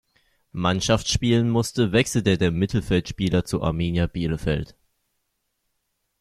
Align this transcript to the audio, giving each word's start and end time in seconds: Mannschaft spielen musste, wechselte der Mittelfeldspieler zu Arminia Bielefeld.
Mannschaft 0.53 1.09
spielen 1.09 1.47
musste, 1.51 1.91
wechselte 1.91 2.39
der 2.39 2.49
Mittelfeldspieler 2.49 3.45
zu 3.45 3.61
Arminia 3.61 4.07
Bielefeld. 4.07 4.75